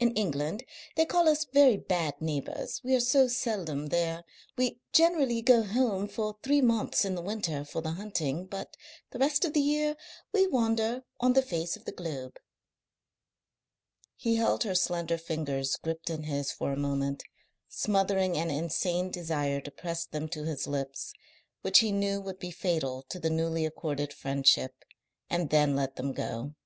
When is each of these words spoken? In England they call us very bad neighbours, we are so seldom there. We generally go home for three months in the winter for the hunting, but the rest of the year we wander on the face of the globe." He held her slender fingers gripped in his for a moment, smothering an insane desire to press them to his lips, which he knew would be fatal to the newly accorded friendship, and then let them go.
In 0.00 0.10
England 0.14 0.64
they 0.96 1.06
call 1.06 1.28
us 1.28 1.44
very 1.44 1.76
bad 1.76 2.20
neighbours, 2.20 2.80
we 2.82 2.92
are 2.96 2.98
so 2.98 3.28
seldom 3.28 3.86
there. 3.86 4.24
We 4.58 4.80
generally 4.92 5.42
go 5.42 5.62
home 5.62 6.08
for 6.08 6.36
three 6.42 6.60
months 6.60 7.04
in 7.04 7.14
the 7.14 7.22
winter 7.22 7.64
for 7.64 7.80
the 7.80 7.92
hunting, 7.92 8.46
but 8.46 8.76
the 9.10 9.20
rest 9.20 9.44
of 9.44 9.52
the 9.52 9.60
year 9.60 9.96
we 10.32 10.48
wander 10.48 11.04
on 11.20 11.34
the 11.34 11.40
face 11.42 11.76
of 11.76 11.84
the 11.84 11.92
globe." 11.92 12.38
He 14.16 14.34
held 14.34 14.64
her 14.64 14.74
slender 14.74 15.16
fingers 15.16 15.76
gripped 15.76 16.10
in 16.10 16.24
his 16.24 16.50
for 16.50 16.72
a 16.72 16.76
moment, 16.76 17.22
smothering 17.68 18.36
an 18.36 18.50
insane 18.50 19.12
desire 19.12 19.60
to 19.60 19.70
press 19.70 20.04
them 20.04 20.28
to 20.30 20.42
his 20.42 20.66
lips, 20.66 21.12
which 21.62 21.78
he 21.78 21.92
knew 21.92 22.20
would 22.20 22.40
be 22.40 22.50
fatal 22.50 23.04
to 23.08 23.20
the 23.20 23.30
newly 23.30 23.64
accorded 23.64 24.12
friendship, 24.12 24.84
and 25.30 25.50
then 25.50 25.76
let 25.76 25.94
them 25.94 26.12
go. 26.12 26.56